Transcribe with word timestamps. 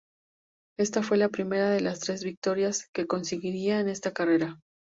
Esta 0.79 1.03
fue 1.03 1.17
la 1.17 1.29
primera 1.29 1.69
de 1.69 1.79
las 1.79 1.99
tres 1.99 2.23
victorias 2.23 2.87
que 2.91 3.05
conseguiría 3.05 3.79
en 3.79 3.87
esta 3.87 4.11
carrera. 4.11 4.59